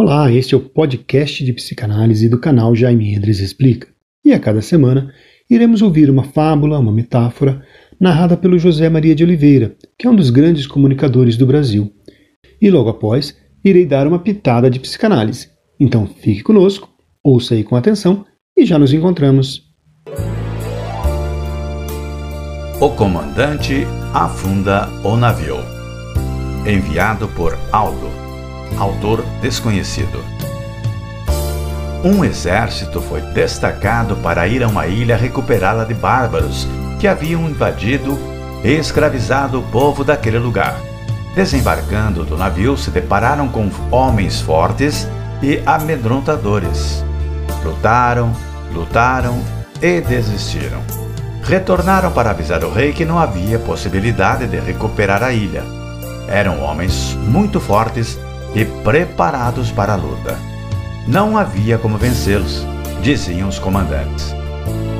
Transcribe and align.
Olá, 0.00 0.30
este 0.30 0.54
é 0.54 0.56
o 0.56 0.60
podcast 0.60 1.44
de 1.44 1.52
psicanálise 1.52 2.28
do 2.28 2.38
canal 2.38 2.72
Jaime 2.72 3.12
Endres 3.12 3.40
Explica. 3.40 3.88
E 4.24 4.32
a 4.32 4.38
cada 4.38 4.62
semana 4.62 5.12
iremos 5.50 5.82
ouvir 5.82 6.08
uma 6.08 6.22
fábula, 6.22 6.78
uma 6.78 6.92
metáfora, 6.92 7.64
narrada 7.98 8.36
pelo 8.36 8.60
José 8.60 8.88
Maria 8.88 9.12
de 9.12 9.24
Oliveira, 9.24 9.74
que 9.98 10.06
é 10.06 10.10
um 10.10 10.14
dos 10.14 10.30
grandes 10.30 10.68
comunicadores 10.68 11.36
do 11.36 11.44
Brasil. 11.44 11.92
E 12.62 12.70
logo 12.70 12.90
após, 12.90 13.36
irei 13.64 13.84
dar 13.84 14.06
uma 14.06 14.20
pitada 14.20 14.70
de 14.70 14.78
psicanálise. 14.78 15.48
Então 15.80 16.06
fique 16.06 16.44
conosco, 16.44 16.88
ouça 17.20 17.54
aí 17.54 17.64
com 17.64 17.74
atenção 17.74 18.24
e 18.56 18.64
já 18.64 18.78
nos 18.78 18.92
encontramos. 18.92 19.64
O 22.80 22.88
comandante 22.90 23.84
afunda 24.14 24.88
o 25.02 25.16
navio. 25.16 25.56
Enviado 26.64 27.26
por 27.34 27.58
Aldo 27.72 28.17
autor 28.76 29.24
desconhecido. 29.40 30.22
Um 32.04 32.24
exército 32.24 33.00
foi 33.00 33.20
destacado 33.20 34.16
para 34.16 34.46
ir 34.46 34.62
a 34.62 34.68
uma 34.68 34.86
ilha 34.86 35.16
recuperá-la 35.16 35.84
de 35.84 35.94
bárbaros 35.94 36.68
que 37.00 37.08
haviam 37.08 37.48
invadido 37.48 38.18
e 38.62 38.72
escravizado 38.72 39.58
o 39.58 39.62
povo 39.64 40.04
daquele 40.04 40.38
lugar. 40.38 40.76
Desembarcando 41.34 42.24
do 42.24 42.36
navio, 42.36 42.76
se 42.76 42.90
depararam 42.90 43.48
com 43.48 43.70
homens 43.90 44.40
fortes 44.40 45.08
e 45.42 45.60
amedrontadores. 45.66 47.04
Lutaram, 47.64 48.32
lutaram 48.72 49.40
e 49.82 50.00
desistiram. 50.00 50.80
Retornaram 51.42 52.10
para 52.10 52.30
avisar 52.30 52.62
o 52.64 52.72
rei 52.72 52.92
que 52.92 53.04
não 53.04 53.18
havia 53.18 53.58
possibilidade 53.58 54.46
de 54.46 54.58
recuperar 54.58 55.22
a 55.22 55.32
ilha. 55.32 55.62
Eram 56.28 56.60
homens 56.62 57.14
muito 57.14 57.60
fortes 57.60 58.18
e 58.58 58.64
preparados 58.64 59.70
para 59.70 59.92
a 59.92 59.96
luta. 59.96 60.36
Não 61.06 61.38
havia 61.38 61.78
como 61.78 61.96
vencê-los, 61.96 62.66
diziam 63.00 63.48
os 63.48 63.56
comandantes. 63.56 64.34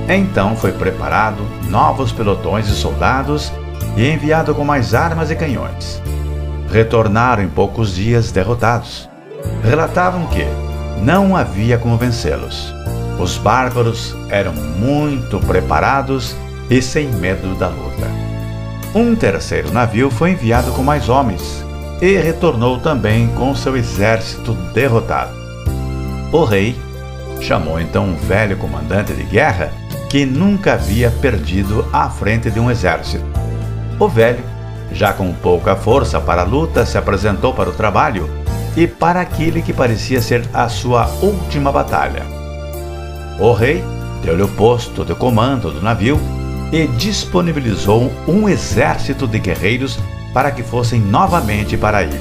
Então 0.09 0.55
foi 0.55 0.71
preparado 0.71 1.43
novos 1.69 2.13
pelotões 2.13 2.69
de 2.69 2.73
soldados 2.73 3.53
e 3.97 4.09
enviado 4.09 4.55
com 4.55 4.65
mais 4.65 4.95
armas 4.95 5.29
e 5.33 5.35
canhões. 5.35 6.01
Retornaram 6.73 7.43
em 7.43 7.49
poucos 7.49 7.97
dias 7.97 8.31
derrotados. 8.31 9.11
Relatavam 9.65 10.29
que 10.29 10.47
não 11.03 11.37
havia 11.37 11.79
como 11.79 11.97
vencê-los. 11.97 12.73
Os 13.19 13.37
bárbaros 13.39 14.15
eram 14.31 14.53
muito 14.53 15.41
preparados 15.41 16.37
e 16.71 16.81
sem 16.81 17.09
medo 17.09 17.57
da 17.57 17.67
luta. 17.67 18.07
Um 18.95 19.17
terceiro 19.17 19.73
navio 19.73 20.11
foi 20.11 20.31
enviado 20.31 20.71
com 20.71 20.85
mais 20.85 21.09
homens 21.09 21.67
e 22.01 22.17
retornou 22.17 22.79
também 22.79 23.29
com 23.29 23.55
seu 23.55 23.77
exército 23.77 24.53
derrotado. 24.73 25.33
O 26.33 26.45
rei 26.45 26.77
chamou 27.41 27.81
então 27.81 28.05
um 28.05 28.17
velho 28.17 28.57
comandante 28.57 29.13
de 29.13 29.25
guerra 29.25 29.73
que 30.09 30.25
nunca 30.25 30.75
havia 30.75 31.11
perdido 31.11 31.87
à 31.93 32.09
frente 32.09 32.51
de 32.51 32.59
um 32.59 32.71
exército. 32.71 33.25
O 33.99 34.09
velho, 34.09 34.43
já 34.93 35.13
com 35.13 35.33
pouca 35.33 35.77
força 35.77 36.21
para 36.21 36.43
a 36.43 36.45
luta, 36.45 36.87
se 36.87 36.97
apresentou 36.97 37.53
para 37.53 37.69
o 37.69 37.75
trabalho 37.75 38.29
e 38.77 38.87
para 38.87 39.21
aquele 39.21 39.61
que 39.61 39.73
parecia 39.73 40.23
ser 40.23 40.43
a 40.53 40.69
sua 40.69 41.09
última 41.21 41.73
batalha. 41.73 42.23
O 43.39 43.53
rei 43.53 43.85
deu-lhe 44.23 44.43
o 44.43 44.49
posto 44.49 45.05
de 45.05 45.15
comando 45.15 45.71
do 45.71 45.83
navio 45.83 46.19
e 46.73 46.87
disponibilizou 46.87 48.13
um 48.27 48.49
exército 48.49 49.27
de 49.27 49.39
guerreiros 49.39 49.99
para 50.39 50.53
que 50.53 50.63
fossem 50.63 51.01
novamente 51.01 51.77
para 51.77 51.99
a 51.99 52.05
ilha. 52.05 52.21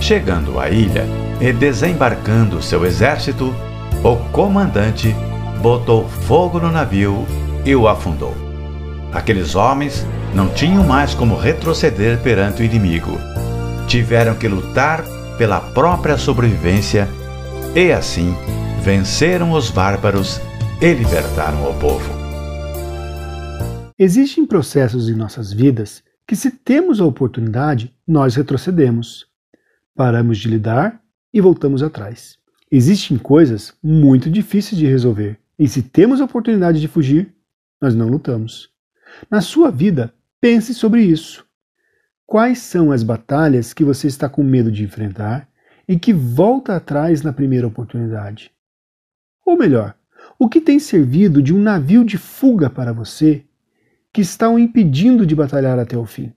Chegando 0.00 0.60
à 0.60 0.70
ilha 0.70 1.04
e 1.40 1.52
desembarcando 1.52 2.62
seu 2.62 2.86
exército, 2.86 3.52
o 4.04 4.14
comandante 4.30 5.12
botou 5.60 6.08
fogo 6.08 6.60
no 6.60 6.70
navio 6.70 7.26
e 7.64 7.74
o 7.74 7.88
afundou. 7.88 8.36
Aqueles 9.12 9.56
homens 9.56 10.06
não 10.32 10.48
tinham 10.50 10.84
mais 10.84 11.12
como 11.12 11.36
retroceder 11.36 12.20
perante 12.20 12.62
o 12.62 12.64
inimigo. 12.64 13.18
Tiveram 13.88 14.36
que 14.36 14.46
lutar 14.46 15.02
pela 15.36 15.58
própria 15.58 16.16
sobrevivência 16.16 17.08
e 17.74 17.90
assim 17.90 18.32
venceram 18.80 19.50
os 19.50 19.72
bárbaros 19.72 20.40
e 20.80 20.92
libertaram 20.92 21.68
o 21.68 21.74
povo. 21.80 22.08
Existem 23.98 24.46
processos 24.46 25.08
em 25.08 25.14
nossas 25.14 25.52
vidas 25.52 26.03
que, 26.26 26.34
se 26.34 26.50
temos 26.50 27.00
a 27.00 27.04
oportunidade, 27.04 27.94
nós 28.06 28.34
retrocedemos, 28.34 29.26
paramos 29.94 30.38
de 30.38 30.48
lidar 30.48 31.02
e 31.32 31.40
voltamos 31.40 31.82
atrás. 31.82 32.38
Existem 32.70 33.18
coisas 33.18 33.74
muito 33.82 34.30
difíceis 34.30 34.78
de 34.78 34.86
resolver, 34.86 35.38
e 35.58 35.68
se 35.68 35.82
temos 35.82 36.20
a 36.20 36.24
oportunidade 36.24 36.80
de 36.80 36.88
fugir, 36.88 37.32
nós 37.80 37.94
não 37.94 38.08
lutamos. 38.08 38.70
Na 39.30 39.40
sua 39.40 39.70
vida, 39.70 40.12
pense 40.40 40.74
sobre 40.74 41.02
isso. 41.02 41.44
Quais 42.26 42.58
são 42.58 42.90
as 42.90 43.02
batalhas 43.02 43.72
que 43.72 43.84
você 43.84 44.06
está 44.06 44.28
com 44.28 44.42
medo 44.42 44.72
de 44.72 44.82
enfrentar 44.82 45.48
e 45.86 45.98
que 45.98 46.12
volta 46.12 46.74
atrás 46.74 47.22
na 47.22 47.32
primeira 47.32 47.66
oportunidade? 47.66 48.50
Ou 49.44 49.58
melhor, 49.58 49.94
o 50.38 50.48
que 50.48 50.60
tem 50.60 50.78
servido 50.78 51.42
de 51.42 51.54
um 51.54 51.60
navio 51.60 52.04
de 52.04 52.16
fuga 52.16 52.70
para 52.70 52.92
você 52.92 53.44
que 54.14 54.20
está 54.20 54.48
o 54.48 54.60
impedindo 54.60 55.26
de 55.26 55.34
batalhar 55.34 55.76
até 55.76 55.98
o 55.98 56.06
fim. 56.06 56.32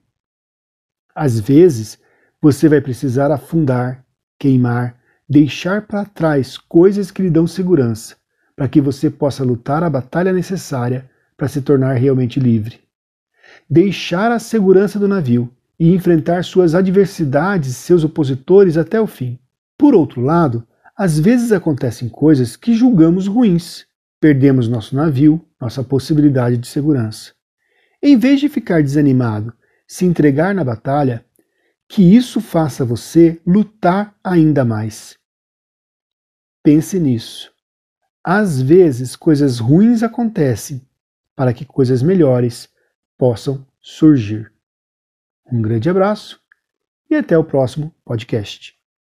Às 1.13 1.39
vezes, 1.39 1.99
você 2.41 2.67
vai 2.67 2.81
precisar 2.81 3.31
afundar, 3.31 4.03
queimar, 4.39 4.97
deixar 5.29 5.85
para 5.85 6.03
trás 6.03 6.57
coisas 6.57 7.11
que 7.11 7.21
lhe 7.21 7.29
dão 7.29 7.45
segurança, 7.45 8.15
para 8.55 8.67
que 8.67 8.81
você 8.81 9.11
possa 9.11 9.43
lutar 9.43 9.83
a 9.83 9.91
batalha 9.91 10.33
necessária 10.33 11.07
para 11.37 11.47
se 11.47 11.61
tornar 11.61 11.93
realmente 11.93 12.39
livre. 12.39 12.79
Deixar 13.69 14.31
a 14.31 14.39
segurança 14.39 14.97
do 14.97 15.07
navio 15.07 15.47
e 15.79 15.93
enfrentar 15.93 16.43
suas 16.43 16.73
adversidades, 16.73 17.75
seus 17.75 18.03
opositores 18.03 18.75
até 18.75 18.99
o 18.99 19.05
fim. 19.05 19.37
Por 19.77 19.93
outro 19.93 20.19
lado, 20.19 20.65
às 20.97 21.19
vezes 21.19 21.51
acontecem 21.51 22.09
coisas 22.09 22.55
que 22.55 22.73
julgamos 22.73 23.27
ruins. 23.27 23.85
Perdemos 24.19 24.67
nosso 24.67 24.95
navio, 24.95 25.45
nossa 25.61 25.83
possibilidade 25.83 26.57
de 26.57 26.65
segurança. 26.65 27.36
Em 28.09 28.15
vez 28.15 28.39
de 28.39 28.47
ficar 28.47 28.81
desanimado, 28.81 29.53
se 29.85 30.05
entregar 30.05 30.55
na 30.55 30.63
batalha, 30.63 31.25
que 31.89 32.01
isso 32.01 32.39
faça 32.39 32.85
você 32.85 33.37
lutar 33.45 34.17
ainda 34.23 34.63
mais. 34.63 35.17
Pense 36.63 36.97
nisso. 36.97 37.53
Às 38.23 38.61
vezes, 38.61 39.13
coisas 39.17 39.59
ruins 39.59 40.03
acontecem 40.03 40.87
para 41.35 41.53
que 41.53 41.65
coisas 41.65 42.01
melhores 42.01 42.69
possam 43.17 43.67
surgir. 43.81 44.53
Um 45.51 45.61
grande 45.61 45.89
abraço 45.89 46.39
e 47.09 47.15
até 47.15 47.37
o 47.37 47.43
próximo 47.43 47.93
podcast. 48.05 48.76